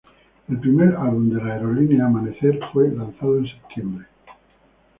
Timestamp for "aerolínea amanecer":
1.53-2.59